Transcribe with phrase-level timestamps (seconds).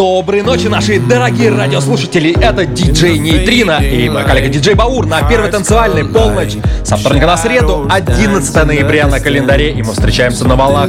[0.00, 2.34] Доброй ночи, наши дорогие радиослушатели!
[2.40, 7.36] Это диджей Нейтрино и моя коллега диджей Баур на первой танцевальной полночь со вторника на
[7.36, 9.72] среду, 11 ноября на календаре.
[9.72, 10.88] И мы встречаемся на волнах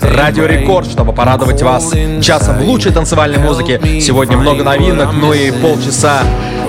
[0.00, 1.90] Радио Рекорд, чтобы порадовать вас
[2.22, 3.80] часом лучшей танцевальной музыки.
[4.00, 6.20] Сегодня много новинок, ну и полчаса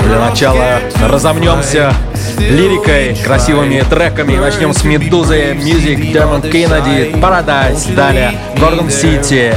[0.04, 1.94] для начала разомнемся
[2.40, 4.38] лирикой, красивыми треками.
[4.38, 9.54] Начнем с Медузы, Music, Дермонд Кеннеди, Paradise, далее Гордон Сити,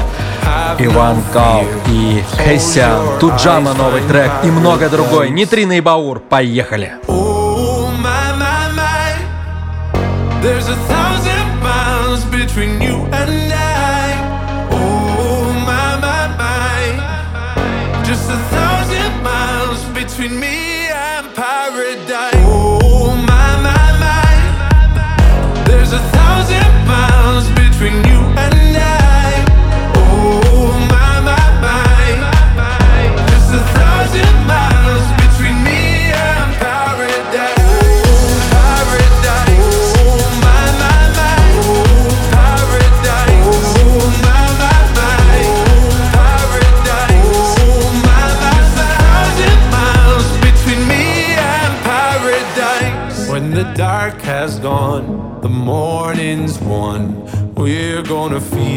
[0.78, 5.28] Иван Кал и Хейсян, Туджама новый трек и много другое.
[5.28, 6.92] Нитрина и Баур, поехали!
[10.42, 12.95] There's a thousand miles between you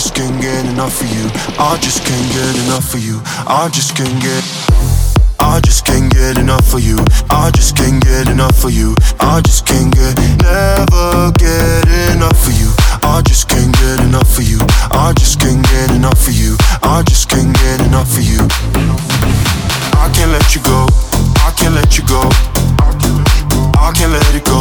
[0.00, 1.28] Just can't get enough of you.
[1.60, 3.20] I just can't get enough of you.
[3.46, 4.40] I just can't get.
[5.38, 6.96] I just can't get enough of you.
[7.28, 8.96] I just can't get enough of you.
[9.20, 11.84] I just can't get, never get
[12.16, 12.72] enough of you.
[13.02, 14.60] I just can't get enough of you.
[14.90, 16.56] I just can't get enough of you.
[16.82, 18.40] I just can't get enough of you.
[20.00, 20.88] I can't let you go.
[21.44, 22.24] I can't let you go.
[23.76, 24.59] I can't let it go.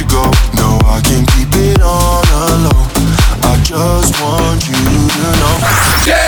[0.00, 0.24] You go.
[0.54, 2.88] No, I can't keep it all alone.
[3.44, 5.56] I just want you to know.
[6.04, 6.19] Club.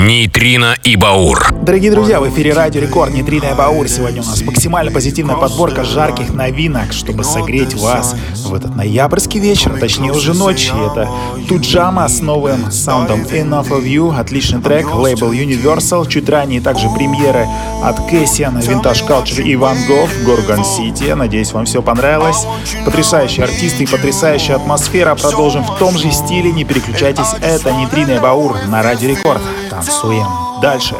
[0.00, 1.52] Нейтрино и Баур.
[1.60, 3.86] Дорогие друзья, в эфире Радио Рекорд Нейтрино и Баур.
[3.86, 9.78] Сегодня у нас максимально позитивная подборка жарких новинок, чтобы согреть вас в этот ноябрьский вечер,
[9.78, 10.72] точнее уже ночь.
[10.74, 11.06] И это
[11.46, 14.18] Туджама с новым саундом Enough of You.
[14.18, 16.08] Отличный трек, лейбл Universal.
[16.08, 17.46] Чуть ранее также премьеры
[17.84, 21.12] от Кэссиана, Vintage Culture и Ван Гог, Горгон Сити.
[21.12, 22.46] Надеюсь, вам все понравилось.
[22.86, 25.14] Потрясающие артисты и потрясающая атмосфера.
[25.14, 26.52] Продолжим в том же стиле.
[26.52, 29.42] Не переключайтесь, это Нейтрино и Баур на Радио Рекорд.
[29.89, 30.27] Танцуем
[30.61, 30.95] дальше.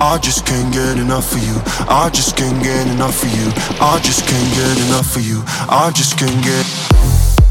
[0.00, 1.60] I just can't get enough of you.
[1.88, 3.52] I just can't get enough of you.
[3.80, 5.42] I just can't get enough of you.
[5.68, 6.64] I just can't get.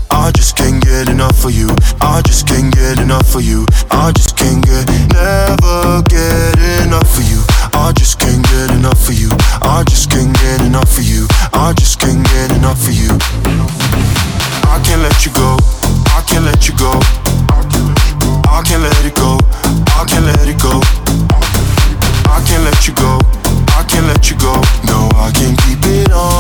[0.10, 1.70] I just can't get enough of you.
[2.02, 3.66] I just can't get enough of you.
[3.92, 7.44] I just can't get, never get enough of you.
[7.74, 9.30] I just can't get enough of you.
[9.62, 11.28] I just can't get enough of you.
[11.54, 13.12] I just can't get enough of you.
[14.66, 15.58] I can't let you go.
[16.16, 16.92] I can't let you go.
[18.50, 19.38] I can't let it go.
[20.23, 20.79] Can't let it go.
[22.31, 23.19] I can't let you go.
[23.75, 24.55] I can't let you go.
[24.87, 26.32] No, I can't keep it on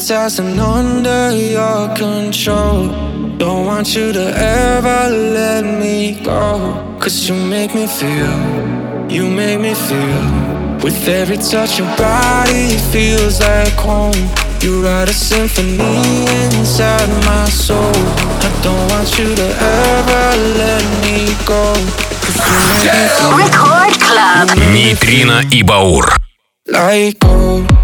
[0.00, 2.88] hypnotized and under your control.
[3.36, 6.96] Don't want you to ever let me go.
[7.00, 10.22] Cause you make me feel, you make me feel.
[10.82, 14.20] With every touch, your body feels like home.
[14.62, 17.92] You write a symphony inside my soul.
[18.46, 19.48] I don't want you to
[19.84, 20.26] ever
[20.60, 21.74] let me go.
[23.36, 24.48] Record Club.
[24.72, 26.16] Нейтрино и Баур.
[26.66, 27.79] Like gold.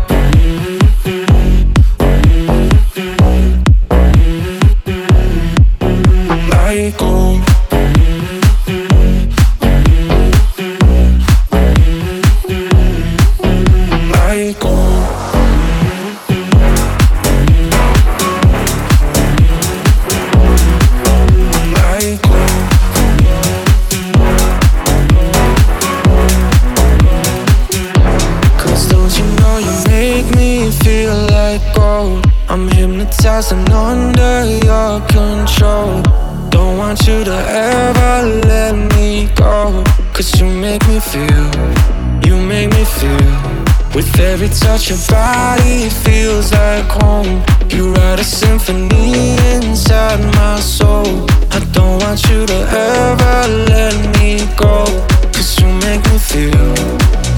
[44.76, 47.42] touch your body feels like home.
[47.70, 51.26] You write a symphony inside my soul.
[51.50, 52.58] I don't want you to
[52.92, 54.84] ever let me go.
[55.32, 56.74] Cause you make me feel,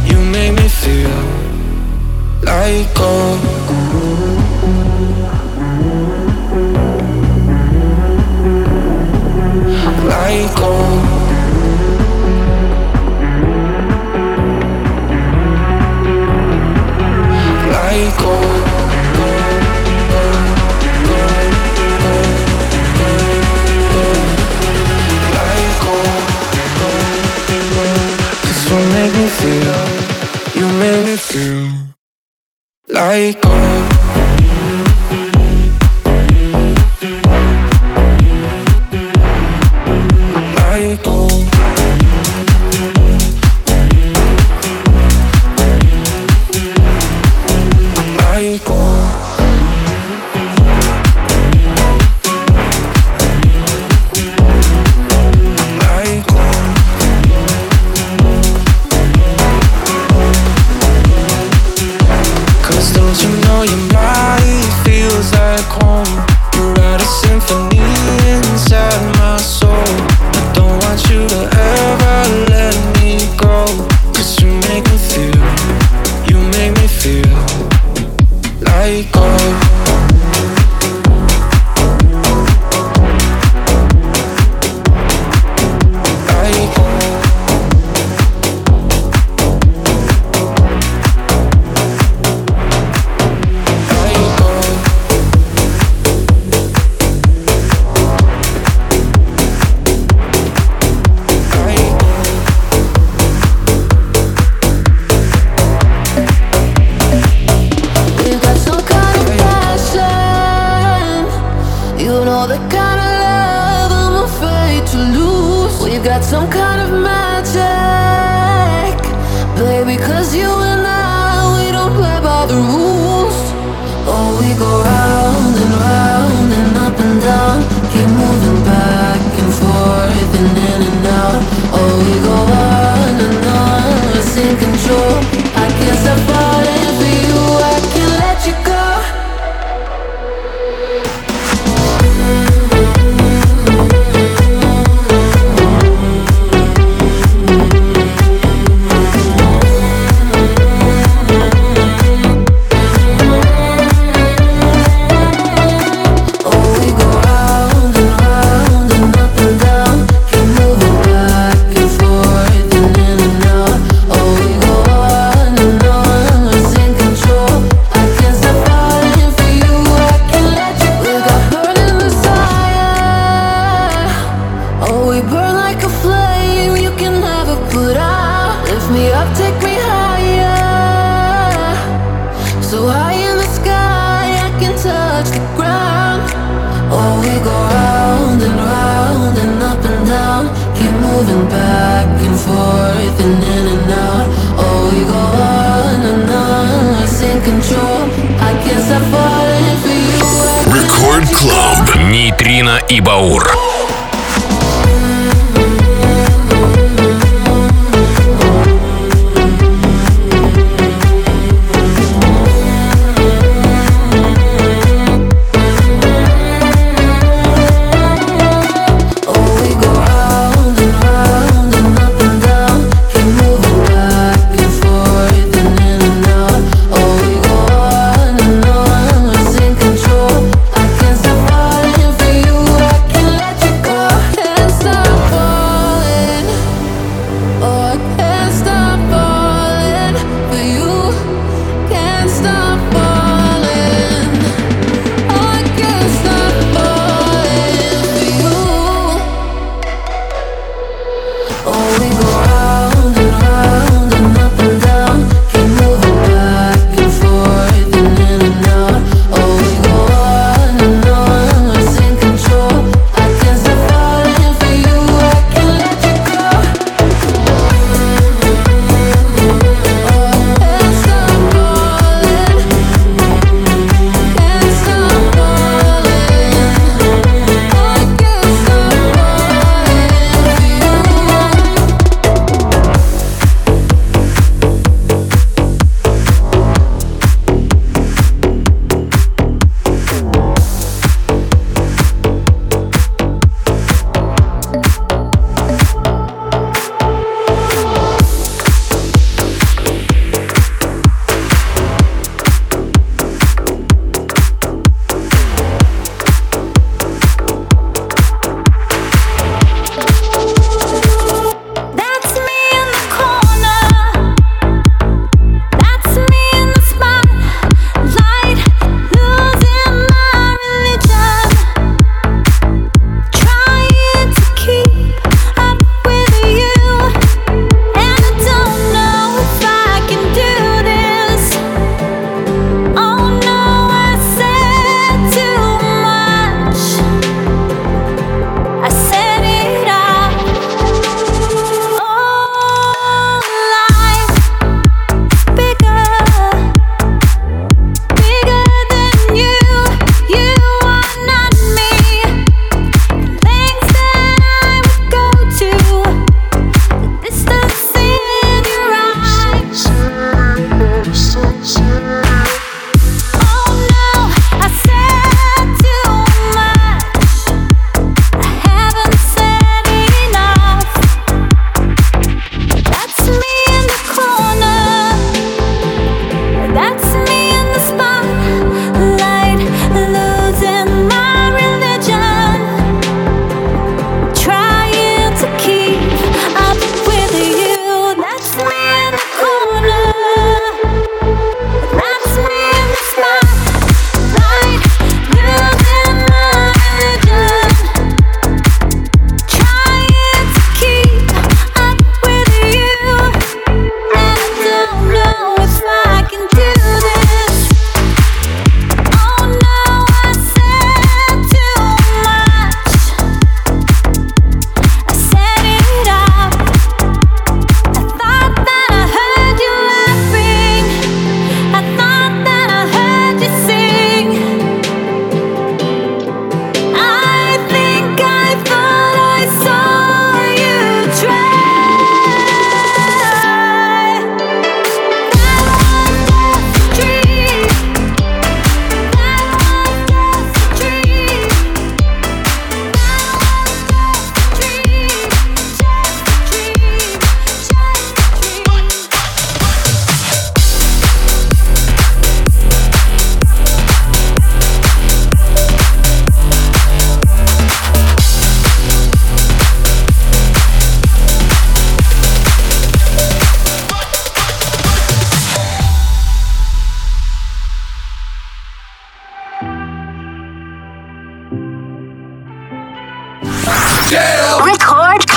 [0.09, 1.19] you make me feel
[2.43, 3.58] like gold.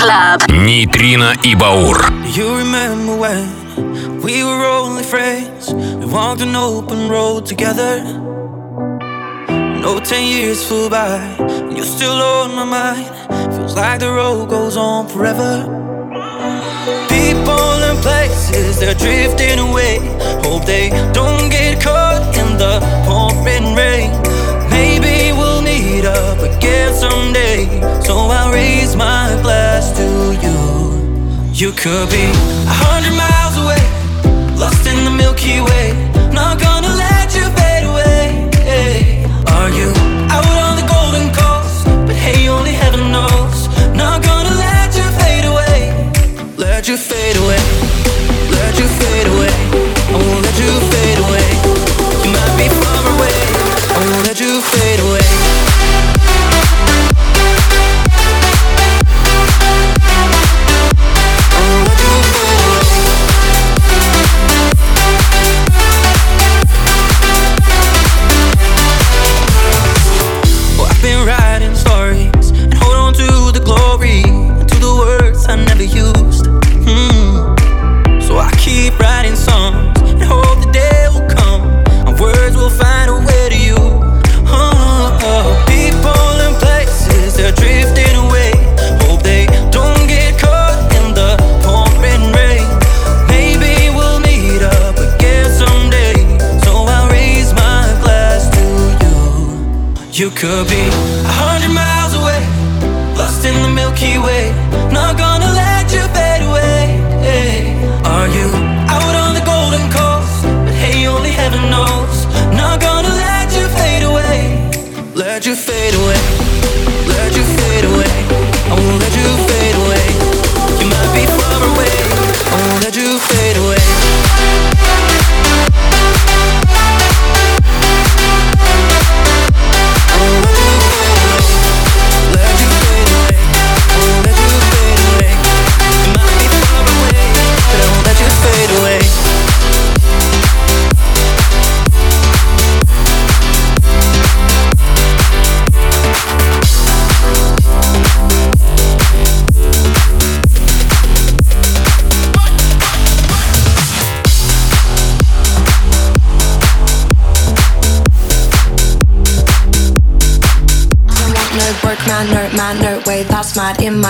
[0.07, 0.41] Club.
[0.49, 1.97] Нейтрино и Баур.
[2.35, 5.73] You remember when we were only friends?
[5.73, 8.03] We walked an open road together.
[9.81, 13.09] No, ten years flew by, and you're still on my mind.
[13.55, 15.65] Feels like the road goes on forever.
[17.09, 19.97] People and places, they're drifting away.
[20.43, 23.80] Hope they don't get caught in the pouring rain.
[26.02, 27.80] Meet up again someday.
[28.02, 30.06] So I'll raise my glass to
[30.42, 30.58] you.
[31.52, 32.24] You could be
[32.66, 33.82] a hundred miles away,
[34.58, 35.94] lost in the Milky Way.
[36.32, 38.50] Not gonna let you fade away.
[39.54, 39.90] Are you
[40.34, 41.86] out on the golden coast?
[42.06, 43.68] But hey, only heaven knows.
[43.94, 45.94] Not gonna let you fade away.
[46.56, 47.62] Let you fade away.
[48.50, 49.54] Let you fade away.
[50.10, 50.91] I won't let you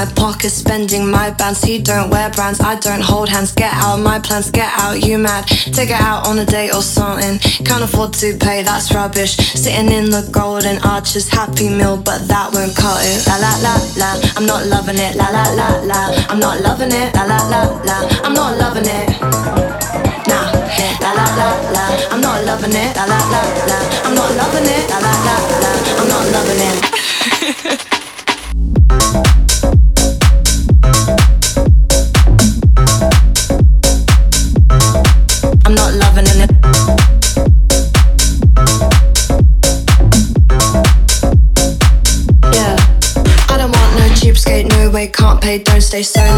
[0.03, 1.63] my pocket, spending my bands.
[1.63, 3.53] He don't wear brands, I don't hold hands.
[3.53, 5.47] Get out my plans, get out, you mad.
[5.47, 7.39] Take it out on a date or something.
[7.65, 9.37] Can't afford to pay, that's rubbish.
[9.37, 13.27] Sitting in the golden arches, happy meal, but that won't cut it.
[13.29, 15.15] La la la la, I'm not loving it.
[15.15, 17.15] La la la la, I'm not loving it.
[17.15, 19.21] La la la la, I'm not loving it.
[20.27, 20.51] Nah,
[21.05, 22.97] la la la la, I'm not loving it.
[22.97, 24.91] La la la la, I'm not loving it.
[24.91, 26.61] La la la la, I'm not loving
[29.23, 29.32] it.
[45.93, 46.32] stay say.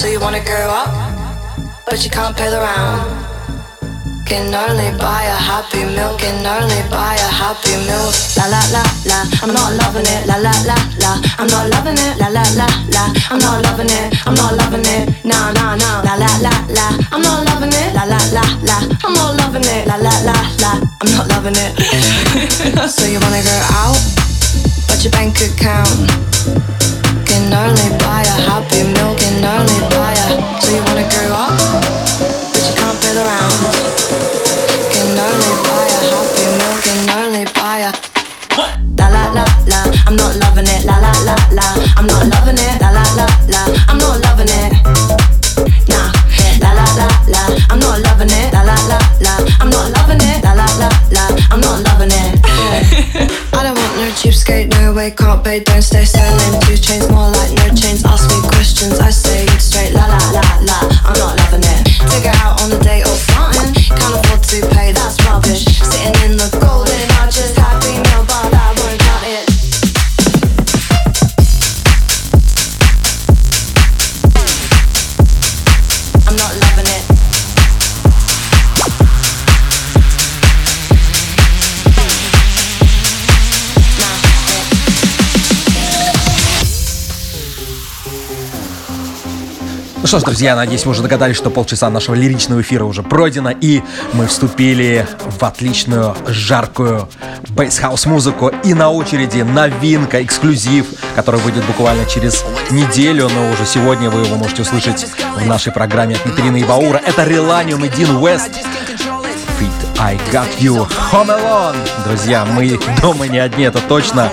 [0.00, 0.88] So you wanna go up,
[1.84, 3.04] but you can't pay the round.
[4.24, 8.08] Can only buy a happy meal, can only buy a happy meal.
[8.32, 10.24] La la la la, I'm not loving it.
[10.24, 12.16] La la la la, I'm not loving it.
[12.16, 12.64] La la la
[12.96, 14.16] la, I'm not loving it.
[14.24, 15.04] I'm not loving it.
[15.22, 16.00] Nah nah nah.
[16.00, 17.92] La la la la, I'm not loving it.
[17.92, 19.84] La la la la, I'm not loving it.
[19.84, 21.76] La la la la, I'm not loving it.
[22.88, 24.00] so you wanna go out,
[24.88, 26.08] but your bank account
[27.54, 28.82] only buy a happy
[29.44, 30.26] only buy a.
[30.62, 31.54] So you wanna grow up,
[32.52, 33.60] but you can't round.
[34.92, 36.44] Can only buy a happy
[37.18, 37.92] only buy a.
[38.98, 40.84] La la la la, I'm not loving it.
[40.84, 41.66] La la la la,
[41.96, 42.79] I'm not loving it.
[54.20, 56.62] Cheapskate, no way, can't pay, don't stay silent.
[56.64, 58.04] Two chains, more like no chains.
[58.04, 60.89] Ask me questions, I say it straight, la la la la.
[90.10, 93.80] Что ж, друзья, надеюсь, вы уже догадались, что полчаса нашего лиричного эфира уже пройдено, и
[94.12, 95.06] мы вступили
[95.38, 97.08] в отличную, жаркую
[97.50, 98.50] бейсхаус музыку.
[98.64, 104.34] И на очереди новинка, эксклюзив, который выйдет буквально через неделю, но уже сегодня вы его
[104.34, 105.06] можете услышать
[105.36, 107.00] в нашей программе от Нитрины и Баура.
[107.06, 108.50] Это Реланиум и Дин Уэст.
[109.60, 111.76] Feet I Got You Home Alone.
[112.04, 114.32] Друзья, мы дома не одни, это точно,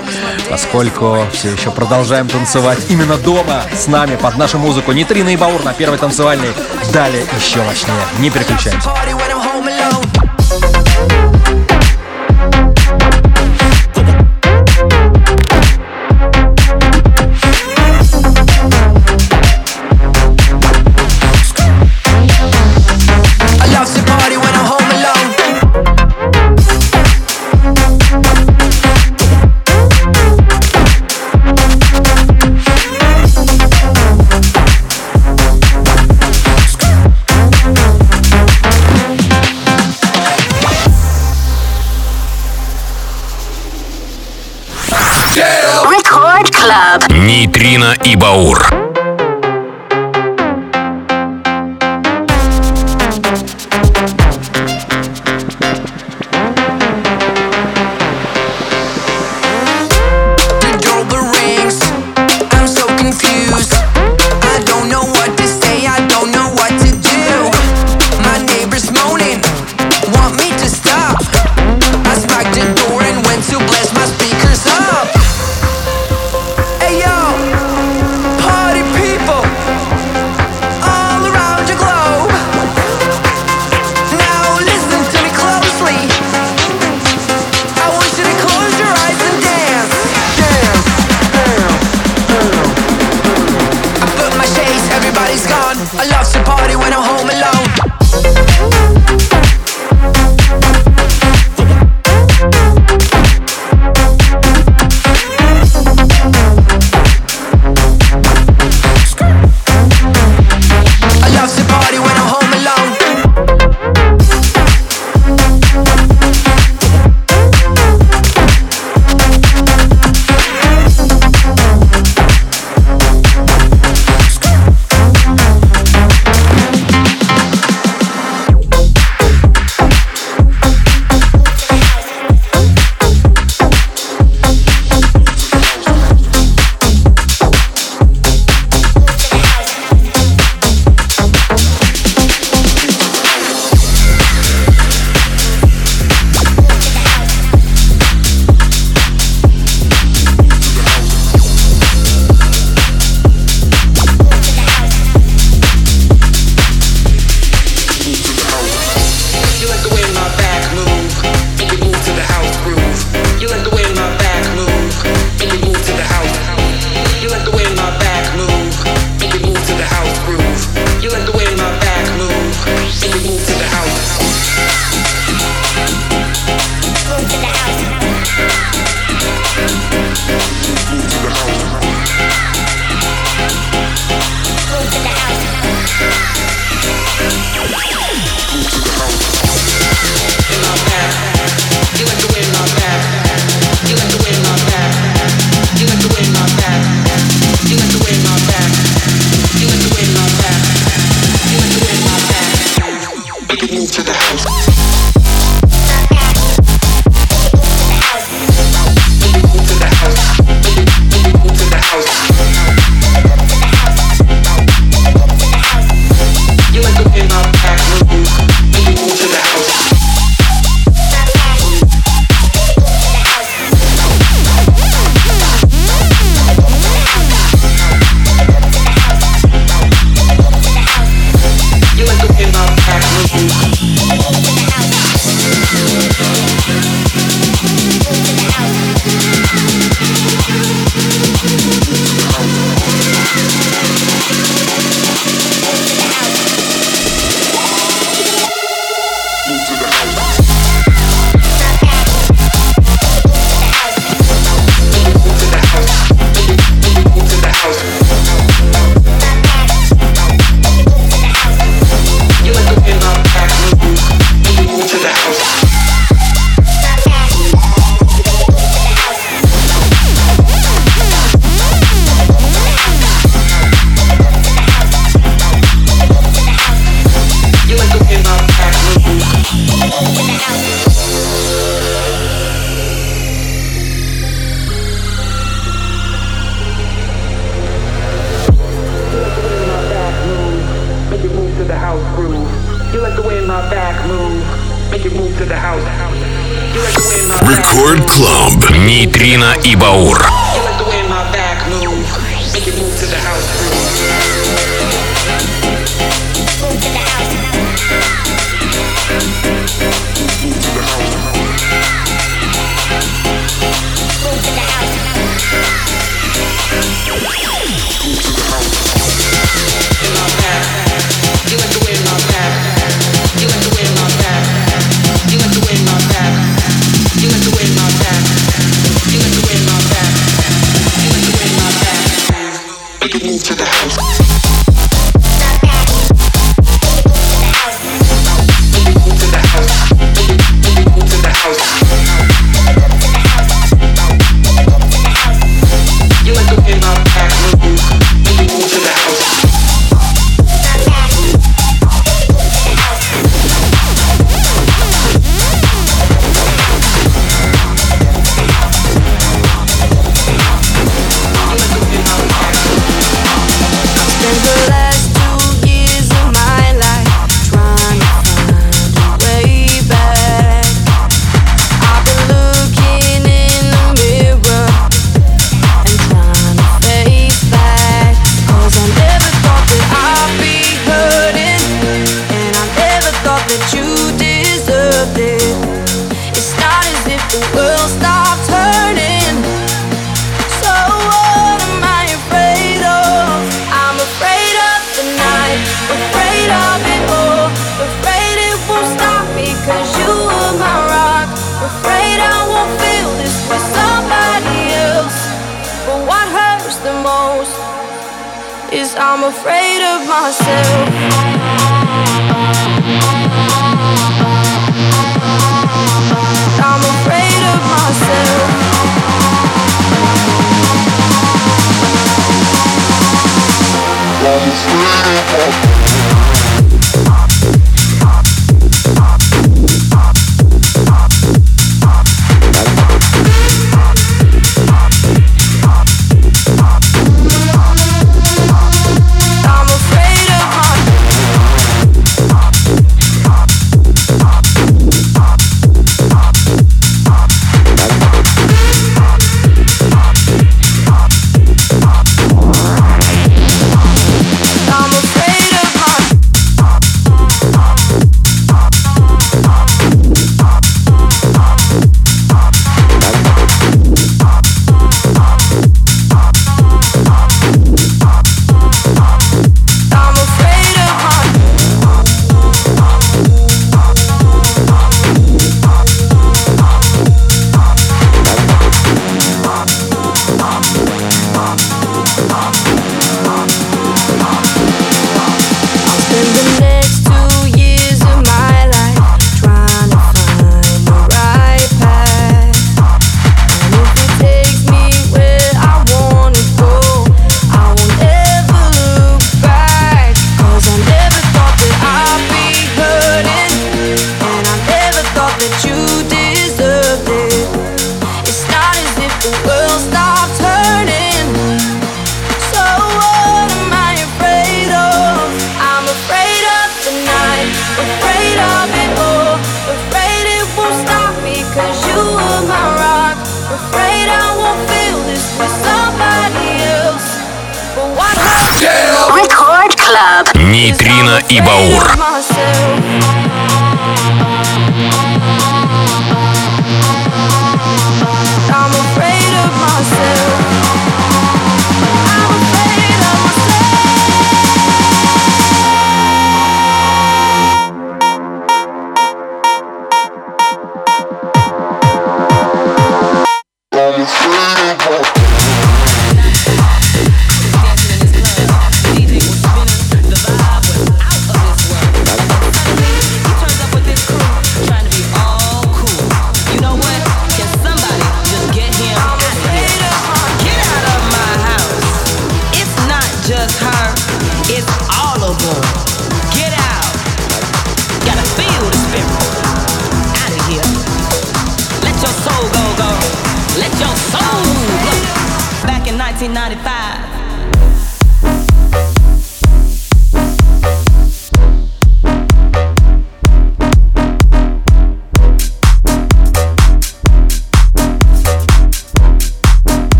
[0.50, 4.94] поскольку все еще продолжаем танцевать именно дома с нами под нашу музыку.
[4.94, 6.54] Нитрина и Баур на первой танцевальной.
[6.94, 7.98] Далее еще мощнее.
[8.20, 8.90] Не переключаемся.
[47.28, 48.77] Нейтрино и Баур.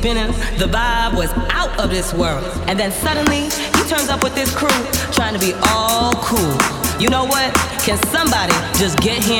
[0.00, 2.42] Spinning, the vibe was out of this world.
[2.68, 4.68] And then suddenly, he turns up with this crew,
[5.12, 6.56] trying to be all cool.
[6.98, 7.52] You know what?
[7.84, 9.39] Can somebody just get him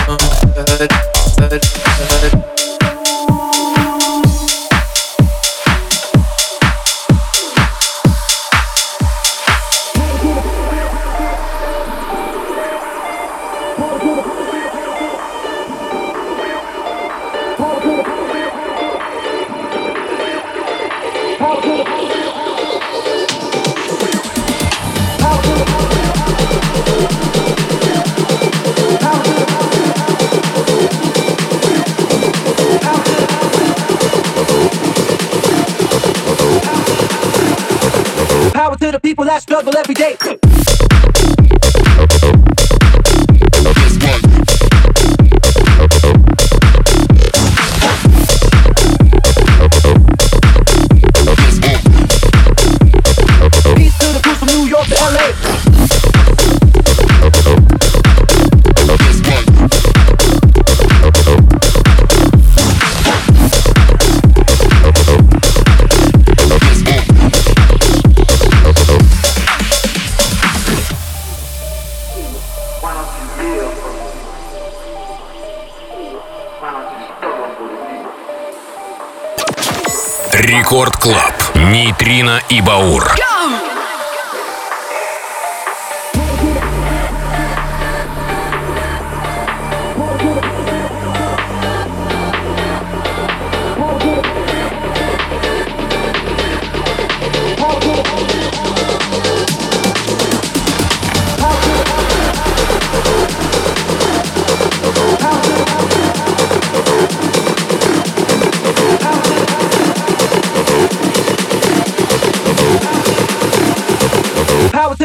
[81.91, 83.03] Нейтрино и Баур.
[83.17, 83.30] Go!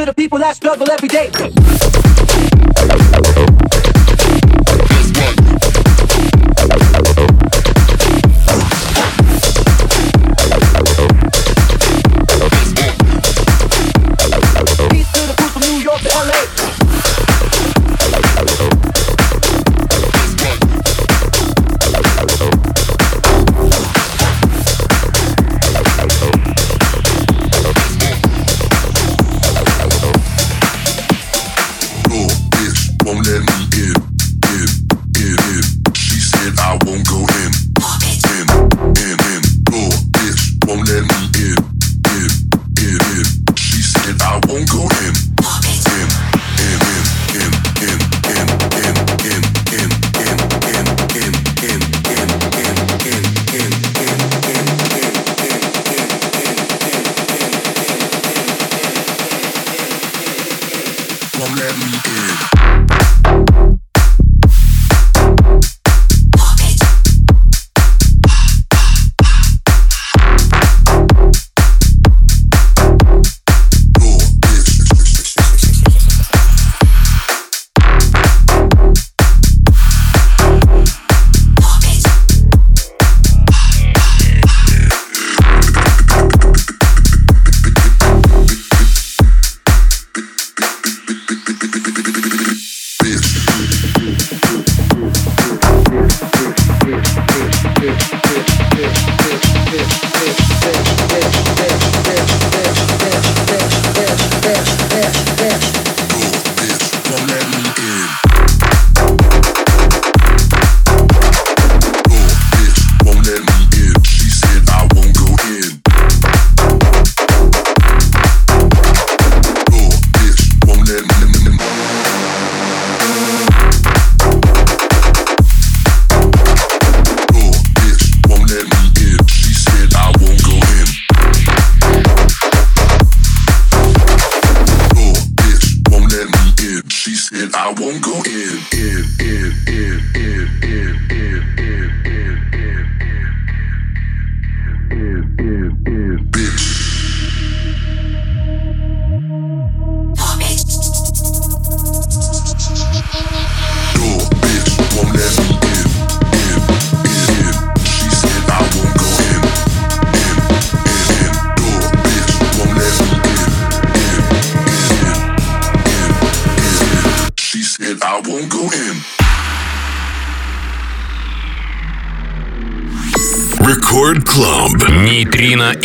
[0.07, 2.16] to the people that struggle every day.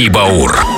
[0.01, 0.70] и Баур.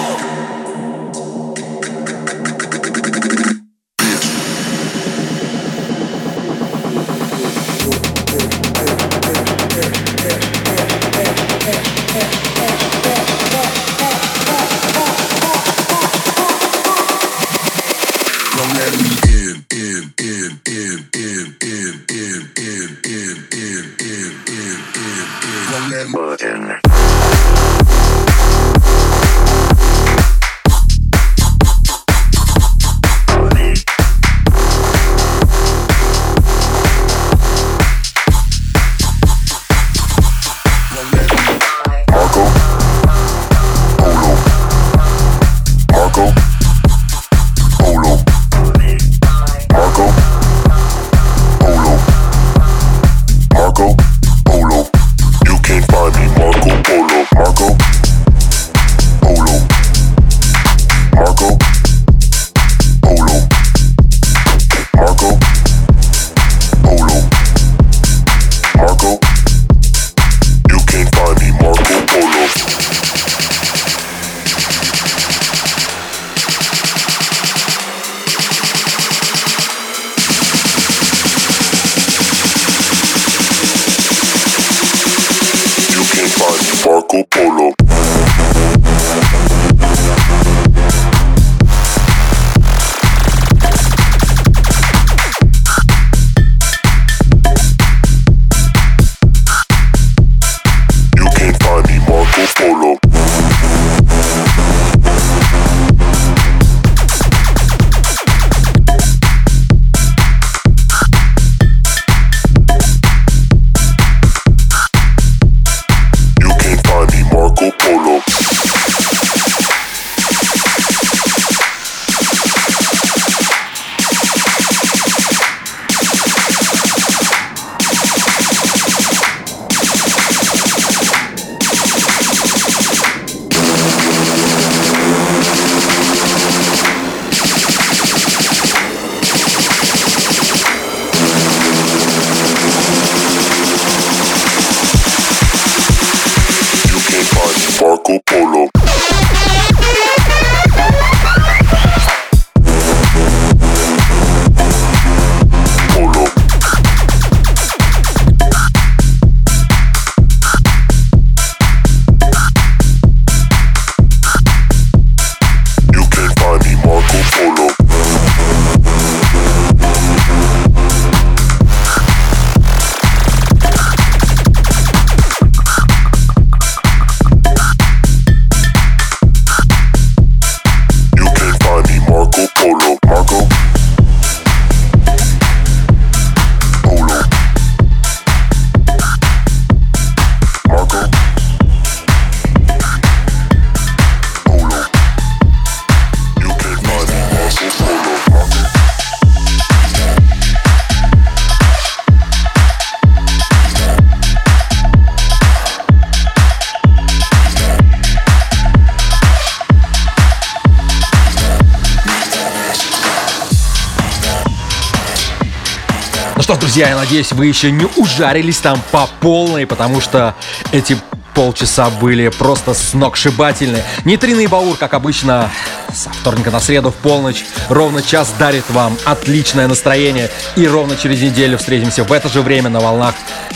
[216.74, 220.34] Друзья, я надеюсь, вы еще не ужарились там по полной, потому что
[220.72, 220.98] эти
[221.36, 223.84] полчаса были просто сногсшибательны.
[224.06, 225.52] Нейтринный Баур, как обычно,
[225.94, 230.32] со вторника на среду в полночь, ровно час дарит вам отличное настроение.
[230.56, 233.14] И ровно через неделю встретимся в это же время на волнах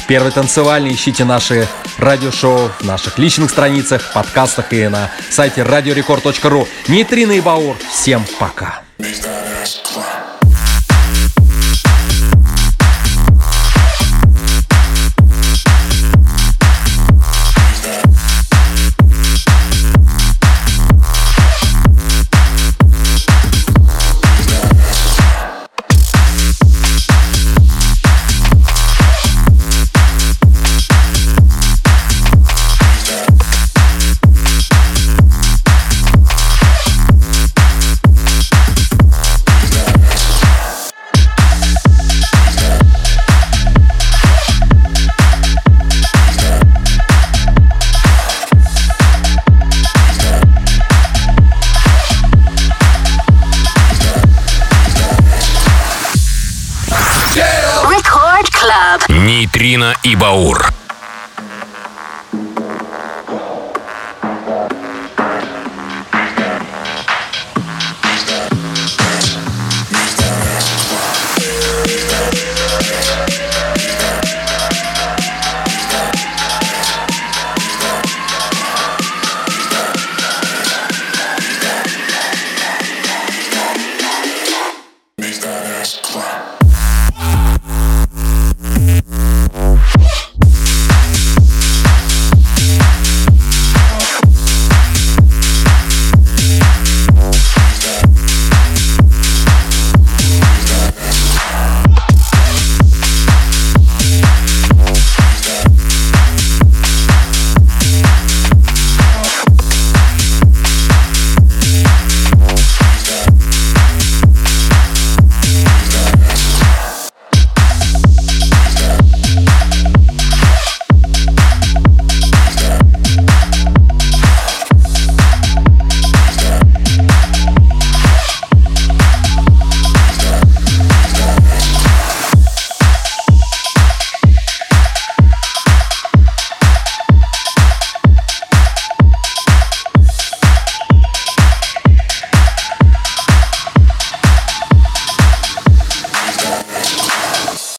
[0.08, 0.94] Первый танцевальный.
[0.94, 6.68] Ищите наши радиошоу в наших личных страницах, подкастах и на сайте radiorecord.ru.
[6.88, 7.76] Нейтринный Баур.
[7.92, 8.87] Всем пока.
[60.08, 60.57] И Баур.